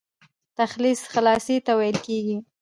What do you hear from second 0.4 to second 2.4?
تلخیص خلاصې ته ويل کیږي.